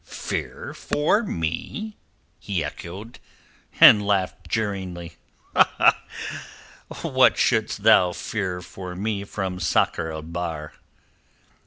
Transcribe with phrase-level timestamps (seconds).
[0.03, 1.95] "Fear for me?"
[2.39, 3.19] he echoed,
[3.79, 5.17] and laughed jeeringly.
[7.03, 10.73] "What shouldst thou fear for me from Sakr el Bahr?"